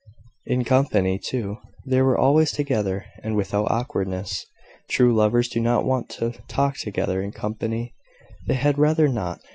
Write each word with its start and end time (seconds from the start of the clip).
In 0.47 0.63
company, 0.63 1.19
too, 1.19 1.59
they 1.85 2.01
were 2.01 2.17
always 2.17 2.51
together, 2.51 3.05
and 3.21 3.35
without 3.35 3.69
awkwardness. 3.69 4.47
True 4.89 5.13
lovers 5.13 5.47
do 5.47 5.59
not 5.59 5.85
want 5.85 6.09
to 6.17 6.31
talk 6.47 6.77
together 6.77 7.21
in 7.21 7.31
company; 7.31 7.93
they 8.47 8.55
had 8.55 8.79
rather 8.79 9.07
not. 9.07 9.41